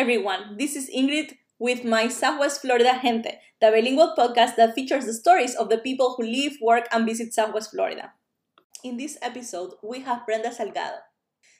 [0.00, 0.56] everyone.
[0.56, 5.54] This is Ingrid with my Southwest Florida Gente, the bilingual podcast that features the stories
[5.54, 8.14] of the people who live, work, and visit Southwest Florida.
[8.82, 11.00] In this episode, we have Brenda Salgado.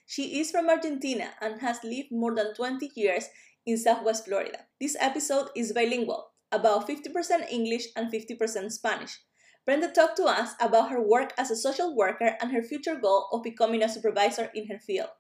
[0.06, 3.26] She is from Argentina and has lived more than 20 years
[3.66, 4.60] in Southwest Florida.
[4.80, 9.20] This episode is bilingual, about 50% English and 50% Spanish.
[9.66, 13.28] Brenda talked to us about her work as a social worker and her future goal
[13.32, 15.10] of becoming a supervisor in her field.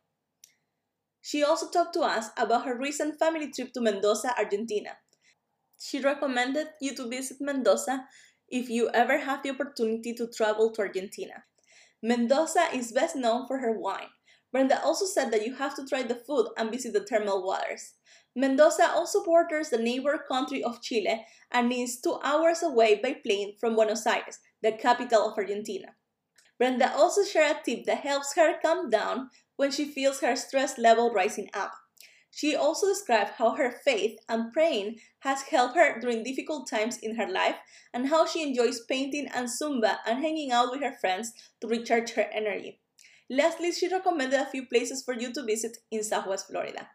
[1.22, 4.96] She also talked to us about her recent family trip to Mendoza, Argentina.
[5.78, 8.06] She recommended you to visit Mendoza
[8.48, 11.44] if you ever have the opportunity to travel to Argentina.
[12.02, 14.08] Mendoza is best known for her wine.
[14.52, 17.94] Brenda also said that you have to try the food and visit the thermal waters.
[18.34, 23.54] Mendoza also borders the neighbor country of Chile and is two hours away by plane
[23.60, 25.94] from Buenos Aires, the capital of Argentina.
[26.58, 29.30] Brenda also shared a tip that helps her calm down
[29.60, 31.74] when she feels her stress level rising up.
[32.30, 37.16] She also described how her faith and praying has helped her during difficult times in
[37.16, 37.56] her life
[37.92, 42.12] and how she enjoys painting and Zumba and hanging out with her friends to recharge
[42.12, 42.80] her energy.
[43.28, 46.88] Lastly, she recommended a few places for you to visit in Southwest Florida.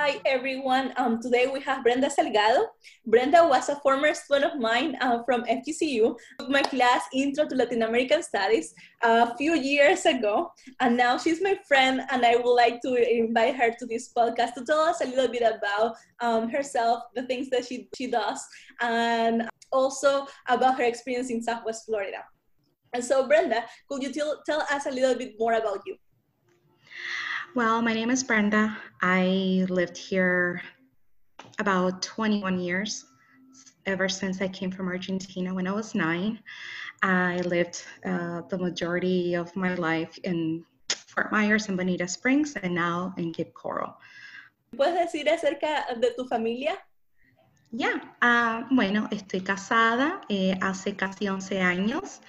[0.00, 0.94] Hi everyone.
[0.96, 2.68] Um, today we have Brenda Salgado.
[3.04, 6.16] Brenda was a former student of mine uh, from FGCU.
[6.38, 11.42] Took my class Intro to Latin American Studies a few years ago, and now she's
[11.42, 12.00] my friend.
[12.08, 15.28] And I would like to invite her to this podcast to tell us a little
[15.28, 18.40] bit about um, herself, the things that she she does,
[18.80, 22.24] and also about her experience in Southwest Florida.
[22.94, 25.98] And so, Brenda, could you tell, tell us a little bit more about you?
[27.56, 28.76] Well, my name is Brenda.
[29.02, 30.62] I lived here
[31.58, 33.06] about 21 years,
[33.86, 36.38] ever since I came from Argentina when I was nine.
[37.02, 42.72] I lived uh, the majority of my life in Fort Myers and Bonita Springs, and
[42.72, 43.96] now in Cape Coral.
[44.76, 46.78] ¿Puedes decir acerca de tu familia?
[47.72, 48.62] Ya, yeah.
[48.62, 52.20] uh, bueno, estoy casada eh, hace casi 11 años.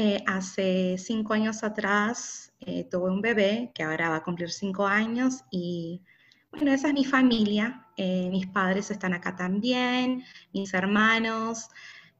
[0.00, 4.86] Eh, hace cinco años atrás eh, tuve un bebé que ahora va a cumplir cinco
[4.86, 6.04] años y
[6.52, 7.84] bueno, esa es mi familia.
[7.96, 10.22] Eh, mis padres están acá también,
[10.52, 11.68] mis hermanos,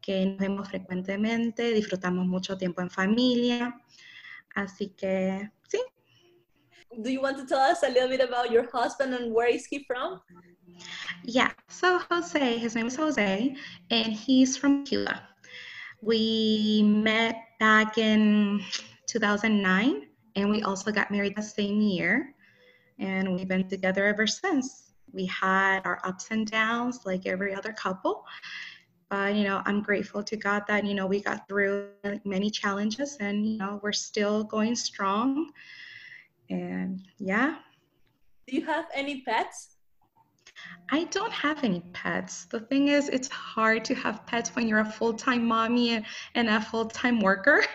[0.01, 3.81] que nos vemos frecuentemente, disfrutamos mucho tiempo en familia.
[4.57, 5.79] Así que sí.
[6.97, 9.67] Do you want to tell us a little bit about your husband and where is
[9.71, 10.21] he from?
[11.23, 13.55] Yeah, so Jose, his name is Jose,
[13.89, 15.29] and he's from Cuba.
[16.01, 18.63] We met back in
[19.07, 22.35] 2009, and we also got married the same year.
[22.99, 24.93] And we've been together ever since.
[25.13, 28.25] We had our ups and downs like every other couple.
[29.09, 31.89] But, you know, I'm grateful to God that, you know, we got through
[32.25, 35.51] many challenges and, you know, we're still going strong.
[36.51, 37.57] And yeah.
[38.47, 39.78] Do you have any pets?
[40.91, 42.47] I don't have any pets.
[42.47, 46.03] The thing is, it's hard to have pets when you're a full-time mommy
[46.35, 47.65] and a full-time worker.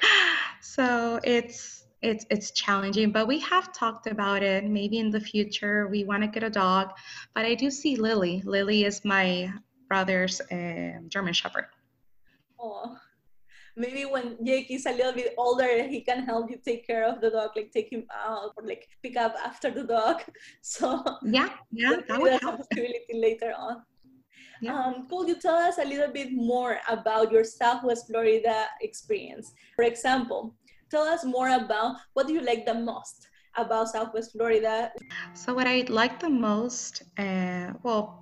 [0.66, 4.64] So it's it's it's challenging, but we have talked about it.
[4.64, 6.92] Maybe in the future we want to get a dog,
[7.36, 8.42] but I do see Lily.
[8.46, 9.52] Lily is my
[9.88, 11.66] brother's uh, German Shepherd.
[12.60, 12.98] Oh,
[13.76, 17.22] maybe when Jake is a little bit older, he can help you take care of
[17.22, 20.22] the dog, like take him out or like pick up after the dog.
[20.62, 22.58] So yeah, yeah, that would help.
[22.58, 23.84] possibility later on.
[24.62, 24.80] Yeah.
[24.80, 29.52] Um, could you tell us a little bit more about your Southwest Florida experience?
[29.76, 30.56] For example,
[30.90, 34.92] tell us more about what do you like the most about Southwest Florida?
[35.34, 38.22] So what I like the most, uh, well,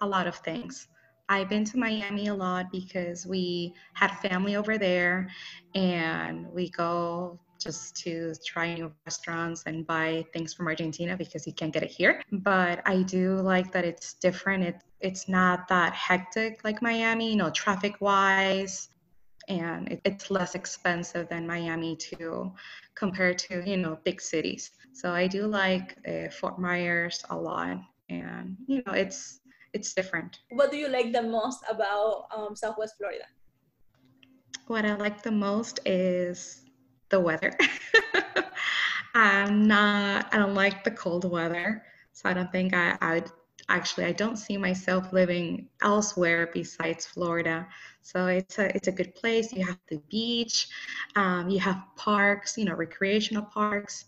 [0.00, 0.88] a lot of things.
[1.28, 5.28] I've been to Miami a lot because we had family over there
[5.74, 11.52] and we go just to try new restaurants and buy things from Argentina because you
[11.52, 12.22] can't get it here.
[12.30, 14.62] But I do like that it's different.
[14.64, 18.88] It, it's not that hectic like Miami, you know, traffic wise.
[19.48, 22.52] And it, it's less expensive than Miami too,
[22.94, 24.70] compared to, you know, big cities.
[24.92, 27.78] So I do like uh, Fort Myers a lot.
[28.08, 29.40] And, you know, it's
[29.76, 30.40] it's different.
[30.50, 33.24] What do you like the most about um, Southwest Florida?
[34.66, 36.62] What I like the most is
[37.10, 37.52] the weather.
[39.14, 41.84] I'm not, I don't like the cold weather.
[42.12, 43.30] So I don't think I, I would
[43.68, 47.66] actually, I don't see myself living elsewhere besides Florida.
[48.02, 49.52] So it's a, it's a good place.
[49.52, 50.68] You have the beach,
[51.14, 54.06] um, you have parks, you know, recreational parks,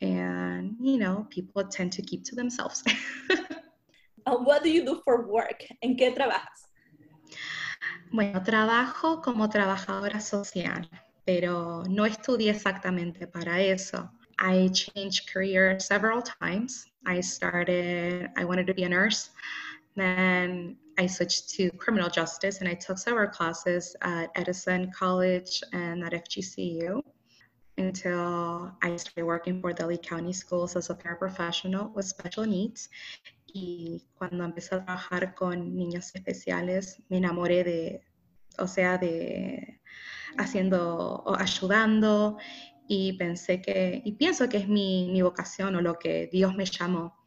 [0.00, 2.82] and, you know, people tend to keep to themselves.
[4.28, 5.64] um, what do you do for work?
[5.80, 6.68] ¿En qué trabajas?
[8.10, 10.88] Bueno, trabajo como trabajadora social
[11.28, 14.10] pero no estudié exactamente para eso.
[14.38, 16.86] I changed career several times.
[17.04, 19.28] I started, I wanted to be a nurse.
[19.94, 26.02] Then I switched to criminal justice and I took several classes at Edison College and
[26.02, 27.02] at FGCU
[27.76, 32.88] until I started working for the Lee County Schools as a paraprofessional with special needs.
[33.52, 38.02] Y cuando empecé a trabajar con niños especiales, me enamoré de,
[38.58, 39.80] o sea, de
[40.36, 42.36] haciendo o ayudando
[42.86, 46.64] y pensé que, y pienso que es mi, mi vocación o lo que Dios me
[46.64, 47.18] llamó.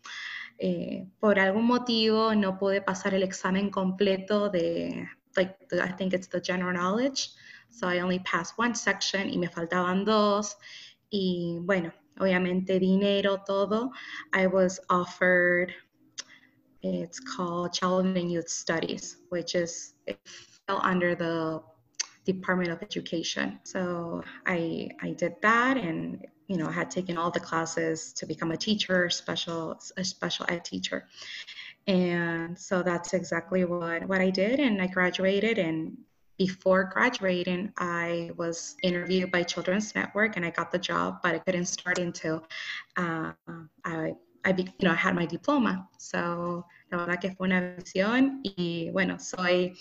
[0.58, 6.30] Eh, por algún motivo no pude pasar el examen completo de, like, I think it's
[6.30, 7.32] the general knowledge,
[7.70, 10.58] so I only passed one section y me faltaban dos.
[11.10, 13.92] Y bueno, obviamente dinero, todo.
[14.34, 15.74] I was offered,
[16.84, 20.20] it's called Child and Youth Studies, which is, it
[20.68, 21.62] fell under the
[22.26, 23.60] Department of Education.
[23.64, 28.52] So I, I did that and you know, had taken all the classes to become
[28.52, 31.08] a teacher, special a special ed teacher.
[31.88, 34.60] And so that's exactly what, what I did.
[34.60, 35.98] And I graduated and
[36.38, 41.40] before graduating, I was interviewed by Children's Network and I got the job, but I
[41.40, 42.46] couldn't start until
[42.98, 43.32] uh,
[43.86, 45.88] I, I, you know, I had my diploma.
[45.98, 49.76] So la verdad que fue una visión y bueno, soy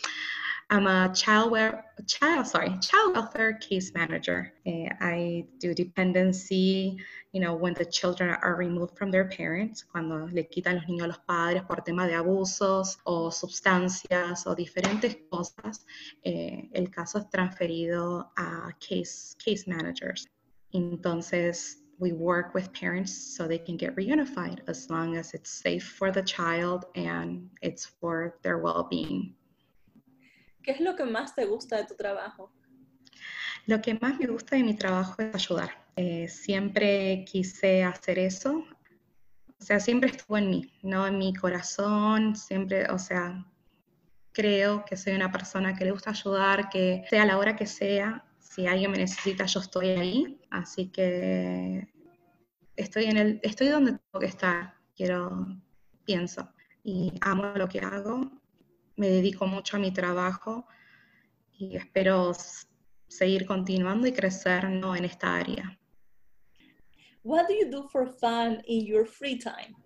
[0.73, 4.53] I'm a child welfare, child, sorry, child welfare case manager.
[4.65, 6.97] Uh, I do dependency,
[7.33, 11.03] you know, when the children are removed from their parents, cuando le quitan los niños
[11.03, 15.85] a los padres por tema de abusos o sustancias o diferentes cosas,
[16.23, 20.29] eh, el caso es transferido a case, case managers.
[20.73, 25.87] Entonces, we work with parents so they can get reunified as long as it's safe
[25.87, 29.35] for the child and it's for their well-being.
[30.63, 32.51] ¿Qué es lo que más te gusta de tu trabajo?
[33.67, 35.71] Lo que más me gusta de mi trabajo es ayudar.
[35.97, 38.65] Eh, siempre quise hacer eso.
[39.61, 43.45] O sea, siempre estuvo en mí, no en mi corazón, siempre, o sea,
[44.33, 48.25] creo que soy una persona que le gusta ayudar, que sea la hora que sea,
[48.51, 50.41] si alguien me necesita, yo estoy ahí.
[50.51, 51.89] Así que
[52.75, 55.47] estoy en el, estoy donde tengo que estar, quiero,
[56.05, 56.53] pienso.
[56.83, 58.29] Y amo lo que hago
[58.97, 60.67] me dedico mucho a mi trabajo
[61.53, 62.33] y espero
[63.07, 64.97] seguir continuando y crecer ¿no?
[64.97, 65.79] en esta área.
[67.23, 69.77] What do you do for fun in your free time?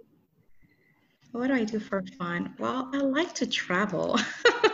[1.34, 2.54] What do I do for fun?
[2.60, 4.16] Well, I like to travel.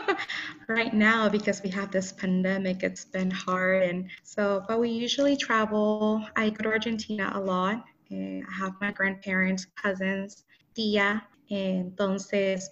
[0.69, 3.85] right now, because we have this pandemic, it's been hard.
[3.85, 6.23] And so, but we usually travel.
[6.37, 7.83] I go to Argentina a lot.
[8.11, 10.45] And i have my grandparents, cousins.
[10.77, 12.65] And entonces,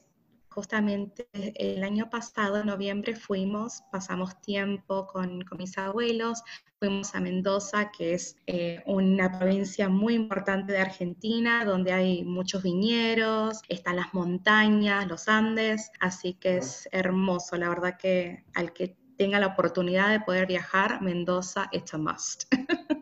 [0.58, 6.42] justamente el año pasado, en noviembre, fuimos, pasamos tiempo con, mis abuelos,
[6.80, 12.64] fuimos a Mendoza, que es eh, una provincia muy importante de Argentina, donde hay muchos
[12.64, 17.56] viñeros, están las montañas, los Andes, así que es hermoso.
[17.56, 22.52] La verdad que al que tenga la oportunidad de poder viajar, Mendoza, it's a must.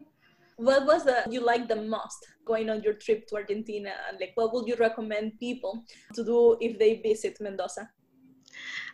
[0.56, 3.92] what was the you like the most going on your trip to Argentina?
[4.08, 7.88] And Like, what would you recommend people to do if they visit Mendoza?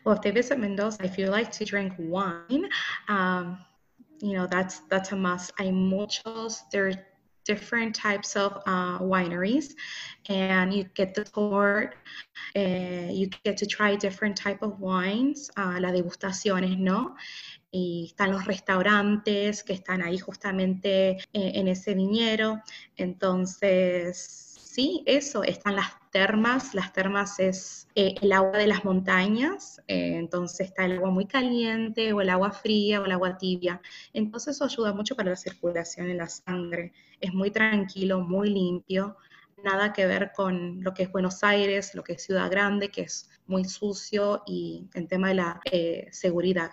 [0.05, 2.69] Well, if they visit Mendoza, if you like to drink wine,
[3.09, 3.59] um,
[4.21, 5.53] you know that's that's a must.
[5.59, 6.63] Hay muchos.
[6.73, 6.93] There
[7.45, 9.75] different types of uh, wineries,
[10.29, 11.93] and you get the tour.
[12.55, 17.15] Uh, you get to try different type of wines, uh, las degustaciones, ¿no?
[17.75, 22.61] y están los restaurantes que están ahí justamente eh, en ese viñero.
[22.97, 29.83] Entonces, sí, eso, están las termas, las termas es eh, el agua de las montañas,
[29.87, 33.83] eh, entonces está el agua muy caliente o el agua fría o el agua tibia,
[34.15, 39.19] entonces eso ayuda mucho para la circulación en la sangre, es muy tranquilo, muy limpio,
[39.63, 43.03] nada que ver con lo que es Buenos Aires, lo que es Ciudad Grande, que
[43.03, 45.61] es muy sucio y en tema de la
[46.11, 46.71] seguridad.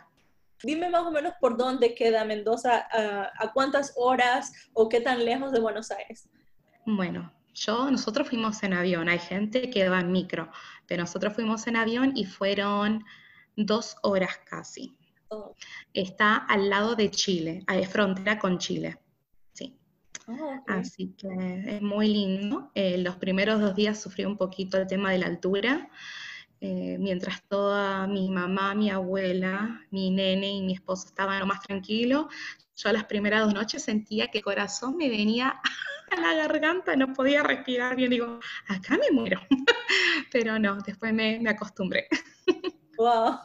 [0.64, 5.52] Dime más o menos por dónde queda Mendoza, a, cuántas horas o qué tan lejos
[5.52, 6.30] de Buenos Aires.
[6.86, 10.50] Bueno, yo, nosotros fuimos en avión, hay gente que va en micro,
[10.88, 13.04] pero nosotros fuimos en avión y fueron
[13.56, 14.96] dos horas casi.
[15.28, 15.54] Oh.
[15.94, 18.98] Está al lado de Chile, hay frontera con Chile.
[19.54, 19.78] Sí.
[20.28, 21.28] Oh, Así que
[21.68, 22.72] es muy lindo.
[22.74, 25.90] Eh, los primeros dos días sufrí un poquito el tema de la altura,
[26.62, 31.62] eh, mientras toda mi mamá, mi abuela, mi nene y mi esposo estaban lo más
[31.62, 32.28] tranquilo,
[32.76, 35.60] yo las primeras dos noches sentía que el corazón me venía
[36.12, 39.40] a la garganta, no podía respirar bien, digo, acá me muero.
[40.32, 42.08] Pero no, después me, me acostumbré.
[42.98, 43.40] Wow.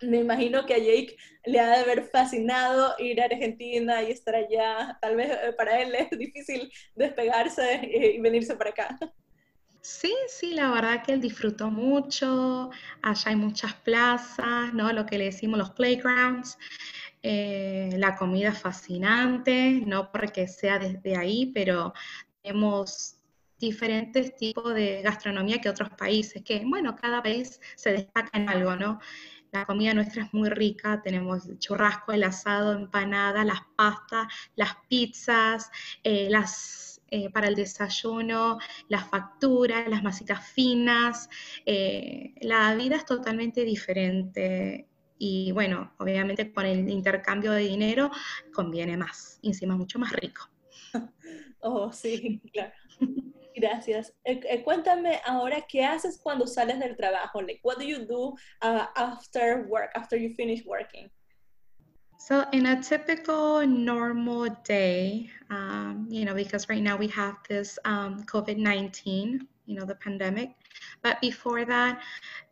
[0.00, 4.36] Me imagino que a Jake le ha de haber fascinado ir a Argentina y estar
[4.36, 4.96] allá.
[5.02, 8.96] Tal vez eh, para él es difícil despegarse y venirse para acá.
[9.86, 12.70] Sí, sí, la verdad que él disfrutó mucho.
[13.02, 14.92] Allá hay muchas plazas, ¿no?
[14.92, 16.58] Lo que le decimos los playgrounds.
[17.22, 21.94] Eh, la comida fascinante, no porque sea desde ahí, pero
[22.42, 23.20] tenemos
[23.60, 28.74] diferentes tipos de gastronomía que otros países, que bueno, cada país se destaca en algo,
[28.74, 28.98] ¿no?
[29.52, 34.26] La comida nuestra es muy rica, tenemos churrasco, el asado, empanada, las pastas,
[34.56, 35.70] las pizzas,
[36.02, 38.58] eh, las eh, para el desayuno,
[38.88, 41.30] las facturas, las masitas finas.
[41.64, 44.86] Eh, la vida es totalmente diferente
[45.18, 48.10] y bueno, obviamente con el intercambio de dinero
[48.52, 50.50] conviene más, encima mucho más rico.
[51.60, 52.72] Oh, sí, claro.
[53.56, 54.12] Gracias.
[54.22, 57.40] Eh, cuéntame ahora qué haces cuando sales del trabajo.
[57.40, 61.10] Like, what do you do uh, after work, after you finish working?
[62.18, 67.78] So, in a typical normal day, um, you know, because right now we have this
[67.84, 70.56] um, COVID 19, you know, the pandemic.
[71.02, 72.00] But before that,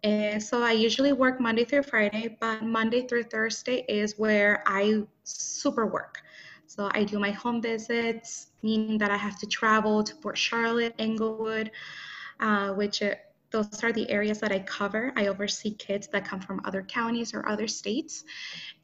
[0.05, 5.03] uh, so I usually work Monday through Friday, but Monday through Thursday is where I
[5.25, 6.23] super work.
[6.67, 10.95] So I do my home visits, meaning that I have to travel to Port Charlotte,
[10.99, 11.71] Englewood,
[12.41, 13.15] uh, which uh,
[13.55, 15.13] those are the areas that I cover.
[15.15, 18.25] I oversee kids that come from other counties or other states.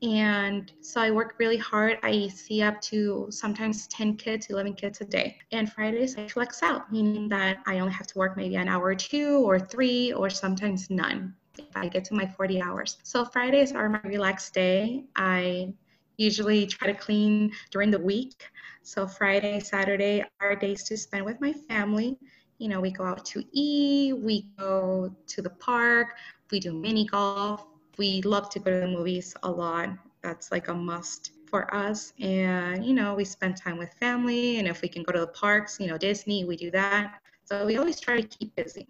[0.00, 1.98] And so I work really hard.
[2.04, 5.36] I see up to sometimes 10 kids, 11 kids a day.
[5.50, 8.84] And Fridays I flex out, meaning that I only have to work maybe an hour
[8.84, 12.98] or two or three or sometimes none if I get to my 40 hours.
[13.02, 15.04] So Fridays are my relaxed day.
[15.16, 15.74] I
[16.16, 18.46] usually try to clean during the week.
[18.82, 22.18] So Friday, Saturday are days to spend with my family.
[22.60, 26.18] You know, we go out to eat, we go to the park,
[26.50, 27.64] we do mini golf.
[27.96, 29.88] We love to go to the movies a lot.
[30.22, 32.12] That's like a must for us.
[32.20, 34.58] And, you know, we spend time with family.
[34.58, 37.22] And if we can go to the parks, you know, Disney, we do that.
[37.46, 38.86] So we always try to keep busy.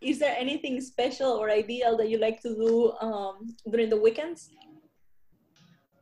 [0.00, 4.48] Is there anything special or ideal that you like to do um, during the weekends?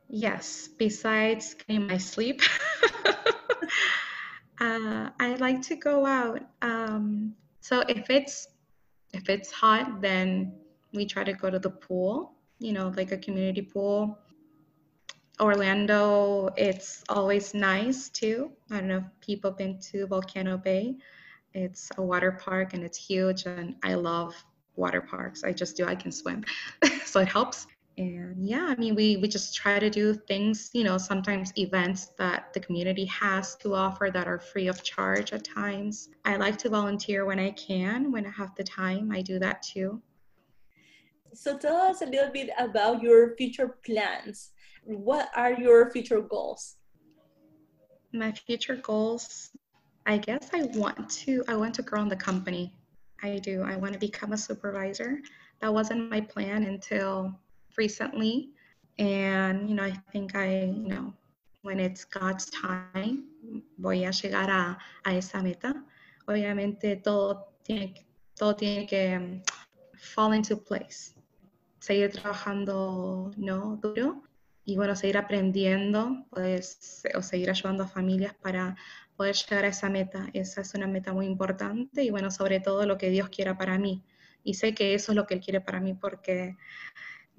[0.07, 2.41] Yes, besides getting my sleep,
[4.59, 6.41] uh, I like to go out.
[6.61, 8.47] Um, so if it's
[9.13, 10.53] if it's hot, then
[10.93, 12.33] we try to go to the pool.
[12.59, 14.19] You know, like a community pool.
[15.39, 18.51] Orlando, it's always nice too.
[18.71, 20.97] I don't know if people been to Volcano Bay.
[21.53, 24.35] It's a water park and it's huge, and I love
[24.75, 25.43] water parks.
[25.45, 25.85] I just do.
[25.85, 26.43] I can swim,
[27.05, 27.67] so it helps
[27.99, 32.07] and yeah i mean we we just try to do things you know sometimes events
[32.17, 36.09] that the community has to offer that are free of charge at times.
[36.23, 39.61] I like to volunteer when i can when i have the time i do that
[39.61, 40.01] too.
[41.33, 44.51] So tell us a little bit about your future plans.
[44.83, 46.77] What are your future goals?
[48.13, 49.51] My future goals
[50.05, 52.73] i guess i want to i want to grow in the company.
[53.21, 55.19] I do i want to become a supervisor.
[55.59, 57.37] That wasn't my plan until
[57.77, 58.49] recently.
[58.97, 61.13] And, you know, I think I, you know,
[61.61, 63.23] when it's God's time,
[63.77, 65.83] voy a llegar a, a esa meta.
[66.27, 67.93] Obviamente todo tiene,
[68.35, 69.41] todo tiene que um,
[69.97, 71.15] fall into place.
[71.79, 73.77] Seguir trabajando, ¿no?
[73.81, 74.23] Duro
[74.69, 78.75] y bueno, seguir aprendiendo, pues, o seguir ayudando a familias para
[79.15, 80.29] poder llegar a esa meta.
[80.33, 83.79] Esa es una meta muy importante y bueno, sobre todo lo que Dios quiera para
[83.79, 84.03] mí.
[84.43, 86.55] Y sé que eso es lo que Él quiere para mí porque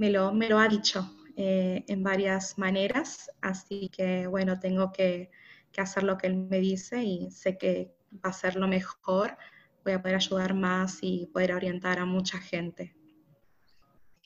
[0.00, 5.30] me lo, me lo ha dicho eh, en varias maneras, así que bueno, tengo que,
[5.72, 9.36] que, hacer lo que él me dice y sé que va a ser lo mejor,
[9.84, 12.96] voy a poder ayudar más y poder orientar a mucha gente.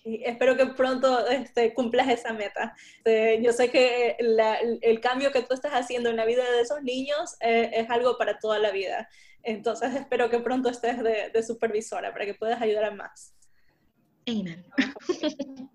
[0.05, 2.77] Y espero que pronto este, cumplas esa meta.
[2.99, 6.61] Este, yo sé que la, el cambio que tú estás haciendo en la vida de
[6.61, 9.09] esos niños eh, es algo para toda la vida.
[9.43, 13.35] Entonces espero que pronto estés de, de supervisora para que puedas ayudar a más.
[14.29, 14.65] Amen.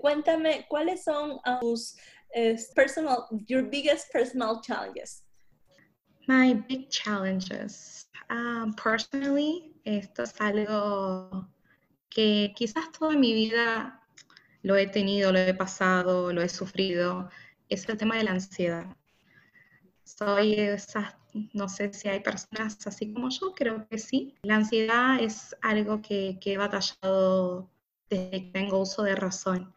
[0.00, 1.96] Cuéntame, ¿cuáles son uh, tus
[2.36, 5.22] uh, personal, your biggest personal challenges?
[6.28, 8.06] My big challenges.
[8.28, 11.48] Um, personally, esto es algo
[12.08, 14.00] que quizás toda mi vida
[14.62, 17.28] lo he tenido, lo he pasado, lo he sufrido,
[17.68, 18.96] es el tema de la ansiedad.
[20.04, 21.18] Soy esa,
[21.52, 24.34] no sé si hay personas así como yo, creo que sí.
[24.42, 27.70] La ansiedad es algo que, que he batallado
[28.10, 29.72] desde que tengo uso de razón.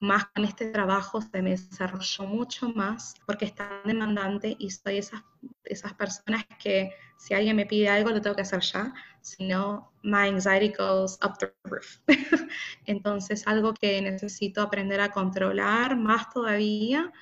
[0.00, 4.98] más con este trabajo se me desarrolló mucho más porque es tan demandante y soy
[4.98, 5.22] esas,
[5.64, 9.92] esas personas que si alguien me pide algo lo tengo que hacer ya, si no,
[10.02, 11.98] my anxiety goes up the roof.
[12.86, 17.12] Entonces, algo que necesito aprender a controlar más todavía.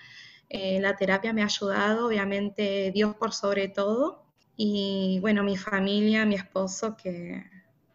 [0.48, 4.24] Eh, la terapia me ha ayudado, obviamente Dios por sobre todo,
[4.56, 7.44] y bueno, mi familia, mi esposo que,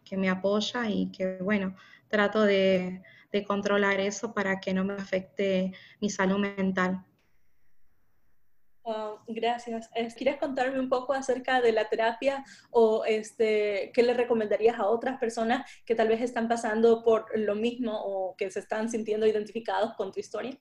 [0.04, 1.76] que me apoya y que bueno,
[2.08, 7.04] trato de, de controlar eso para que no me afecte mi salud mental.
[9.26, 9.90] gracias.
[10.16, 15.18] ¿Quieres contarme un poco acerca de la terapia o este, qué le recomendarías a otras
[15.18, 19.94] personas que tal vez están pasando por lo mismo o que se están sintiendo identificados
[19.94, 20.56] con tu historia?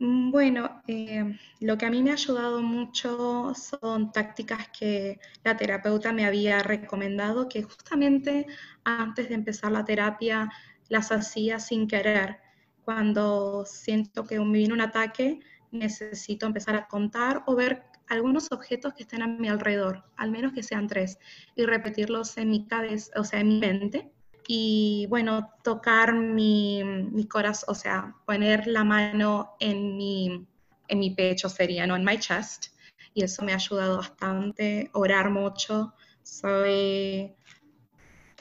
[0.00, 5.56] Mm, bueno, eh, lo que a mí me ha ayudado mucho son tácticas que la
[5.56, 8.46] terapeuta me había recomendado, que justamente
[8.84, 10.50] antes de empezar la terapia
[10.88, 12.38] las hacía sin querer.
[12.84, 15.40] Cuando siento que me viene un ataque,
[15.70, 20.52] necesito empezar a contar o ver algunos objetos que estén a mi alrededor, al menos
[20.54, 21.18] que sean tres,
[21.54, 24.12] y repetirlos en mi cabeza, o sea, en mi mente.
[24.52, 30.44] Y bueno, tocar mi, mi corazón, o sea, poner la mano en mi,
[30.88, 31.94] en mi pecho sería, ¿no?
[31.94, 32.66] En my chest.
[33.14, 35.94] Y eso me ha ayudado bastante, orar mucho.
[36.24, 37.32] Soy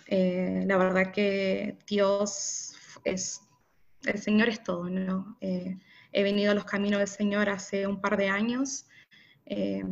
[0.08, 2.74] eh, la verdad que Dios
[3.04, 3.42] es,
[4.04, 5.38] el Señor es todo, ¿no?
[5.42, 5.78] Eh,
[6.12, 8.88] he venido a los caminos del Señor hace un par de años
[9.46, 9.84] eh,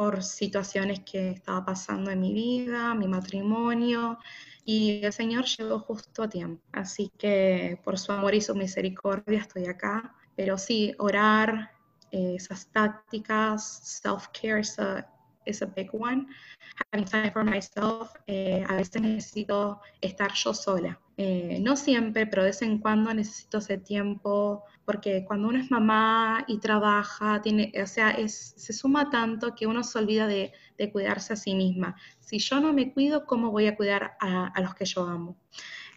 [0.00, 4.18] por situaciones que estaba pasando en mi vida, mi matrimonio,
[4.64, 6.62] y el Señor llegó justo a tiempo.
[6.72, 10.14] Así que por su amor y su misericordia estoy acá.
[10.34, 11.72] Pero sí, orar,
[12.10, 14.60] esas tácticas, self-care
[15.44, 16.26] is a big one.
[16.90, 20.98] Having time for myself, eh, a veces necesito estar yo sola.
[21.22, 25.70] Eh, no siempre, pero de vez en cuando necesito ese tiempo, porque cuando uno es
[25.70, 30.50] mamá y trabaja, tiene, o sea, se suma tanto que uno se olvida de,
[30.90, 31.94] cuidarse a sí misma.
[32.20, 35.36] Si yo no me cuido, ¿cómo voy a cuidar a, a los que yo amo?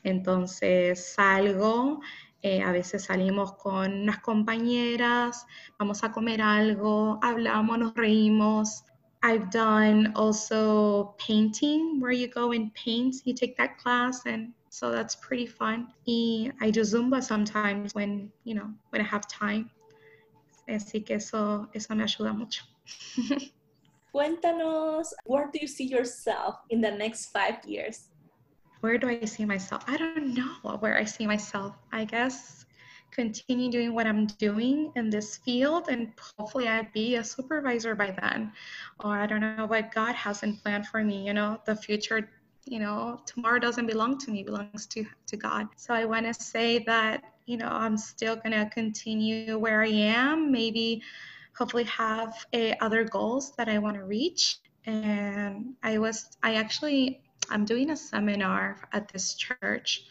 [0.04, 2.02] Entonces salgo,
[2.42, 5.48] eh, a veces salimos con unas compañeras,
[5.80, 8.84] vamos a comer algo, hablamos, nos reímos,
[9.24, 14.90] I've done also painting where you go and paint, you take that class and so
[14.90, 15.94] that's pretty fun.
[16.08, 19.70] Y I do Zumba sometimes when, you know, when I have time.
[20.68, 22.64] Así que eso, eso me ayuda mucho.
[24.16, 28.10] Cuéntanos, where do you see yourself in the next five years?
[28.82, 29.84] Where do I see myself?
[29.88, 31.76] I don't know where I see myself.
[31.92, 32.66] I guess
[33.12, 38.10] continue doing what I'm doing in this field, and hopefully I'd be a supervisor by
[38.20, 38.52] then.
[39.04, 41.28] Or I don't know what God has in plan for me.
[41.28, 42.28] You know, the future,
[42.66, 45.68] you know, tomorrow doesn't belong to me, belongs to, to God.
[45.76, 49.90] So I want to say that, you know, I'm still going to continue where I
[49.90, 51.02] am, maybe
[51.58, 54.60] hopefully have a, other goals that I want to reach.
[54.86, 60.06] And I was, I actually, I'm doing a seminar at this church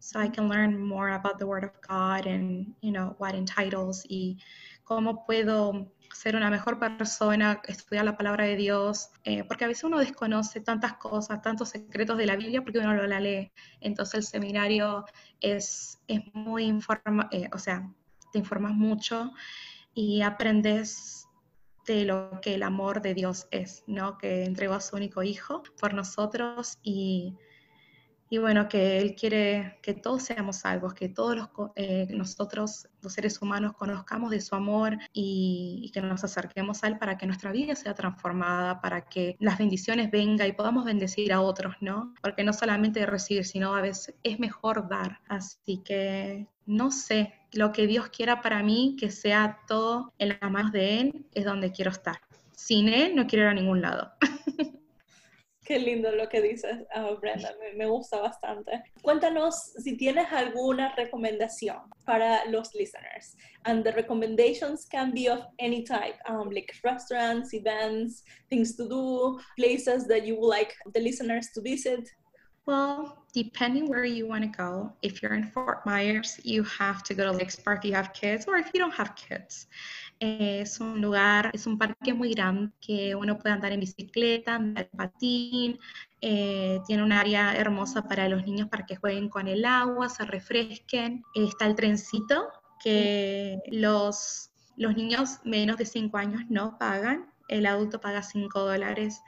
[0.00, 4.04] so I can learn more about the Word of God and, you know, what entitles
[4.10, 4.36] y
[4.84, 9.84] cómo puedo ser una mejor persona, estudiar la palabra de Dios, eh, porque a veces
[9.84, 13.52] uno desconoce tantas cosas, tantos secretos de la Biblia porque uno no la lee.
[13.80, 15.04] Entonces el seminario
[15.40, 17.90] es, es muy informa, eh, o sea,
[18.32, 19.32] te informas mucho
[19.94, 21.28] y aprendes
[21.86, 24.16] de lo que el amor de Dios es, ¿no?
[24.18, 27.36] Que entregó a su único hijo por nosotros y
[28.32, 33.12] y bueno, que Él quiere que todos seamos salvos, que todos los, eh, nosotros, los
[33.12, 37.52] seres humanos, conozcamos de su amor y, que nos acerquemos a Él para que nuestra
[37.52, 42.14] vida sea transformada, para que las bendiciones vengan y podamos bendecir a otros, ¿no?
[42.22, 45.20] Porque no solamente recibir, sino a veces es mejor dar.
[45.28, 50.50] Así que no sé, lo que Dios quiera para mí, que sea todo en las
[50.50, 52.22] manos de Él, es donde quiero estar.
[52.56, 54.10] Sin Él no quiero ir a ningún lado.
[55.72, 58.82] Qué lindo lo que dices, uh, Brenda, me, me, gusta bastante.
[59.00, 63.34] Cuéntanos si tienes alguna recomendación para los listeners.
[63.64, 69.40] And the recommendations can be of any type, um, like restaurants, events, things to do,
[69.56, 72.06] places that you would like the listeners to visit.
[72.66, 77.14] Well, depending where you want to go, if you're in Fort Myers, you have to
[77.14, 79.68] go to Lakes Park if you have kids, or if you don't have kids.
[80.24, 84.88] Es un lugar, es un parque muy grande que uno puede andar en bicicleta, andar
[84.92, 85.80] en patín.
[86.20, 90.24] Eh, tiene un área hermosa para los niños para que jueguen con el agua, se
[90.24, 91.24] refresquen.
[91.34, 92.48] Está el trencito
[92.80, 99.22] que los, los niños menos de 5 años no pagan el adulto paga 5 dólares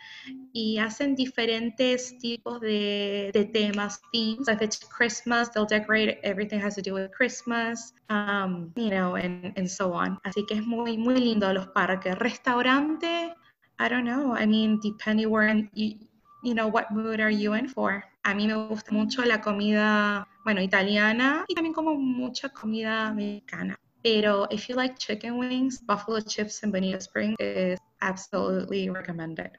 [0.52, 4.48] y hacen diferentes tipos de, de temas, themes.
[4.48, 9.52] If it's Christmas, they'll decorate everything has to do with Christmas, um, you know, and,
[9.56, 10.18] and so on.
[10.24, 12.16] Así que es muy, muy lindo los parques.
[12.18, 13.34] Restaurante,
[13.78, 14.34] I don't know.
[14.34, 15.98] I mean, depending where in, you,
[16.42, 18.04] you know, what mood are you in for?
[18.24, 23.78] A mí me gusta mucho la comida, bueno, italiana y también como mucha comida mexicana.
[24.02, 29.50] Pero if you like chicken wings, buffalo chips in Bonita Springs is absolutely recommended.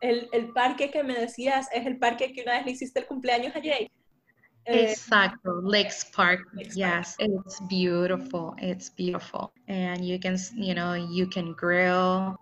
[0.00, 3.06] el, el, parque que me decías es el parque que una vez le hiciste el
[3.06, 3.90] cumpleaños a Jay.
[4.66, 6.40] Eh, Exacto, Lakes Park.
[6.54, 7.30] Lakes yes, Park.
[7.30, 8.54] it's beautiful.
[8.58, 12.36] It's beautiful, and you can, you know, you can grill.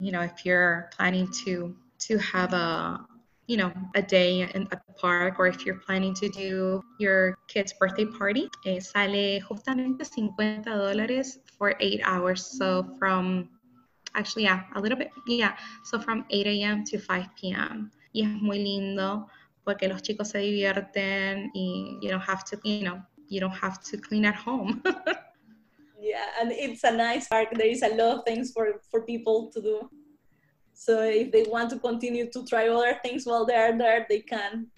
[0.00, 1.74] You know, if you're planning to
[2.06, 3.06] to have a
[3.48, 7.72] you know, a day in a park or if you're planning to do your kid's
[7.72, 12.44] birthday party, eh, sale justamente 50 dólares for eight hours.
[12.44, 13.48] So from,
[14.14, 15.56] actually, yeah, a little bit, yeah.
[15.84, 16.84] So from 8 a.m.
[16.84, 17.90] to 5 p.m.
[18.14, 19.28] Y es muy lindo
[19.64, 23.82] porque los chicos se divierten y you don't have to, you know, you don't have
[23.82, 24.82] to clean at home.
[26.00, 27.48] yeah, and it's a nice park.
[27.52, 29.90] There is a lot of things for, for people to do.
[30.72, 34.68] So if they want to continue to try other things while they're there, they can,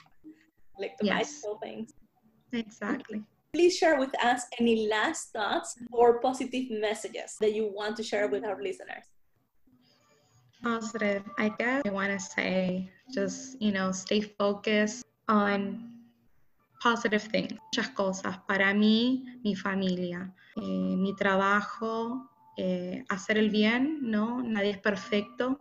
[0.78, 1.18] like the yes.
[1.18, 1.92] bicycle things.
[2.52, 3.22] Exactly.
[3.52, 8.28] Please share with us any last thoughts or positive messages that you want to share
[8.28, 9.04] with our listeners.
[10.62, 11.24] Positive.
[11.38, 15.92] I guess I want to say just, you know, stay focused on
[16.82, 17.58] positive things.
[17.72, 18.38] Muchas cosas.
[18.46, 24.42] Para mí, mi familia, eh, mi trabajo, eh, hacer el bien, ¿no?
[24.42, 25.58] Nadie es perfecto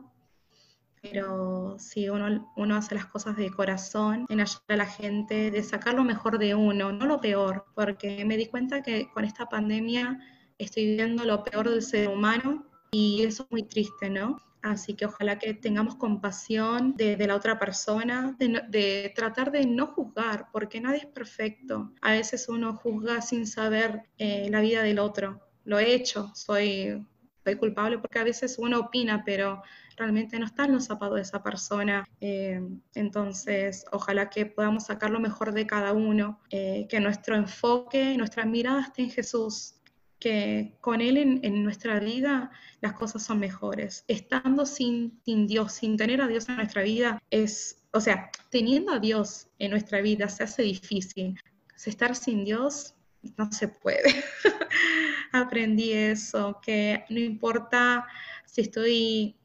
[1.02, 5.64] pero si uno, uno hace las cosas de corazón, en ayudar a la gente, de
[5.64, 9.48] sacar lo mejor de uno, no lo peor, porque me di cuenta que con esta
[9.48, 10.20] pandemia
[10.58, 14.38] estoy viendo lo peor del ser humano y eso es muy triste, ¿no?
[14.62, 20.48] Así que ojalá que tengamos compasión de, la otra persona, de, tratar de no juzgar,
[20.52, 21.94] porque nadie es perfecto.
[22.02, 25.40] A veces uno juzga sin saber eh, la vida del otro.
[25.64, 27.06] Lo he hecho, soy,
[27.44, 29.62] soy culpable porque a veces uno opina, pero
[30.00, 32.06] realmente no está en los zapatos de esa persona.
[32.20, 32.62] Eh,
[32.96, 38.46] entonces, ojalá que podamos sacar lo mejor de cada uno, eh, que nuestro enfoque, nuestra
[38.46, 39.79] mirada esté en Jesús,
[40.20, 42.52] que con Él en, nuestra vida
[42.82, 44.04] las cosas son mejores.
[44.08, 48.94] Estando sin, sin Dios, sin tener a Dios en nuestra vida, es, o sea, teniendo
[48.94, 51.40] a Dios en nuestra vida se hace difícil.
[51.86, 52.96] Estar sin Dios
[53.38, 54.24] no se puede.
[55.32, 58.06] Aprendí eso, que no importa
[58.46, 59.36] si estoy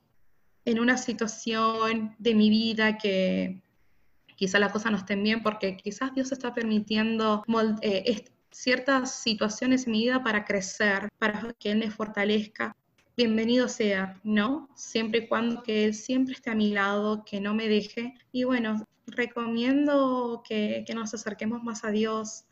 [0.64, 3.62] en una situación de mi vida que
[4.36, 7.44] quizá las cosas no estén bien porque quizás Dios está permitiendo
[7.82, 12.76] eh, ciertas situaciones en mi vida para crecer, para que Él me fortalezca.
[13.16, 14.68] Bienvenido sea, ¿no?
[14.76, 18.14] Siempre y cuando que Él siempre esté a mi lado, que no me deje.
[18.30, 22.44] Y bueno, recomiendo que, que nos acerquemos más a Dios.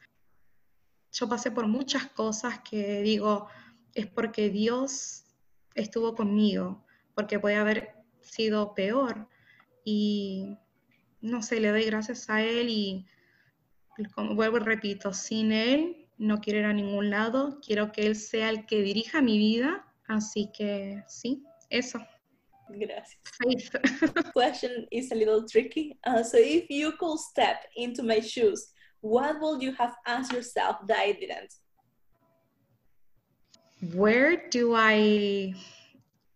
[1.12, 3.46] Yo pasé por muchas cosas que digo,
[3.94, 5.22] es porque Dios
[5.76, 6.84] estuvo conmigo,
[7.14, 9.28] porque puede haber sido peor.
[9.84, 10.58] Y
[11.20, 13.06] no sé, le doy gracias a él y
[14.14, 18.16] como vuelvo y repito, sin él no quiero ir a ningún lado, quiero que él
[18.16, 22.00] sea el que dirija mi vida, así que sí, eso.
[22.68, 23.20] Gracias.
[24.35, 25.98] question is a little tricky.
[26.07, 30.76] Uh, so if you could step into my shoes, what would you have asked yourself
[30.87, 31.52] that I didn't?
[33.94, 35.55] Where do I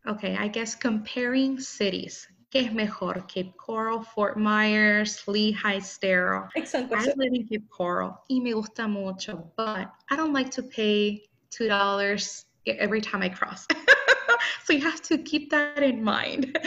[0.06, 2.28] Okay, I guess comparing cities.
[2.56, 3.26] ¿Qué es mejor?
[3.26, 6.48] Cape Coral, Fort Myers, Lehigh, Stero.
[6.54, 10.62] Excellent I live in Cape Coral y me gusta mucho, but I don't like to
[10.62, 13.66] pay $2 every time I cross.
[14.64, 16.58] so you have to keep that in mind.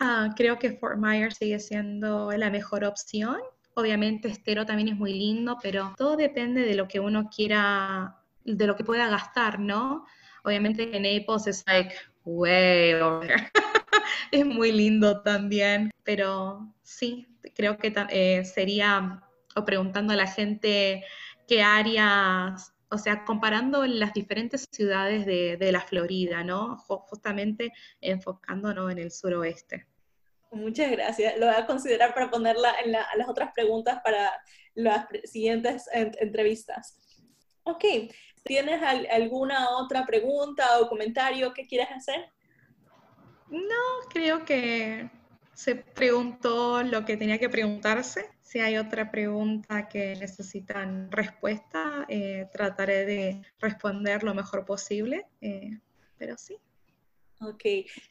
[0.00, 3.40] Uh, creo que Fort Myers sigue siendo la mejor opción.
[3.74, 8.66] Obviamente Estero también es muy lindo, pero todo depende de lo que uno quiera, de
[8.66, 10.06] lo que pueda gastar, ¿no?
[10.42, 13.50] Obviamente en Naples es like way over there.
[14.32, 19.22] es muy lindo también, pero sí, creo que eh, sería,
[19.56, 21.04] o preguntando a la gente
[21.46, 26.76] qué áreas, o sea, comparando las diferentes ciudades de, de la Florida, ¿no?
[26.78, 29.86] Justamente enfocándonos en el suroeste.
[30.52, 31.38] Muchas gracias.
[31.38, 34.32] Lo voy a considerar para ponerla en las otras preguntas para
[34.74, 36.96] las siguientes entrevistas.
[37.62, 37.84] Ok,
[38.42, 42.26] ¿Tienes alguna otra pregunta o comentario que quieras hacer?
[43.50, 45.10] No, creo que
[45.54, 48.30] se preguntó lo que tenía que preguntarse.
[48.42, 55.26] Si hay otra pregunta que necesitan respuesta, eh, trataré de responder lo mejor posible.
[55.40, 55.78] Eh,
[56.16, 56.56] pero sí.
[57.42, 57.62] Ok,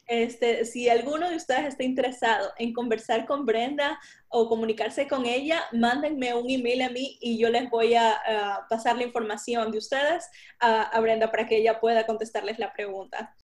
[0.08, 3.98] este, si alguno de ustedes está interesado en conversar con Brenda
[4.28, 8.96] o comunicarse con ella, mándenme un email a mí y yo les voy a, pasar
[8.96, 13.36] la información de ustedes a Brenda para que ella pueda contestarles la pregunta.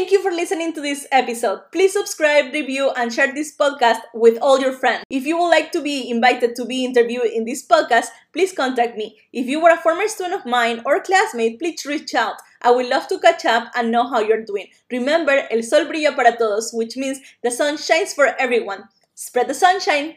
[0.00, 1.60] Thank you for listening to this episode.
[1.72, 5.04] Please subscribe, review, and share this podcast with all your friends.
[5.10, 8.96] If you would like to be invited to be interviewed in this podcast, please contact
[8.96, 9.18] me.
[9.34, 12.36] If you were a former student of mine or classmate, please reach out.
[12.62, 14.68] I would love to catch up and know how you're doing.
[14.90, 18.84] Remember, el sol brilla para todos, which means the sun shines for everyone.
[19.14, 20.16] Spread the sunshine.